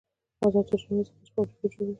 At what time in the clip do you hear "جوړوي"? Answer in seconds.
1.71-1.89